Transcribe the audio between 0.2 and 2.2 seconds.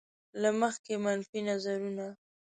له مخکې منفي نظرونه.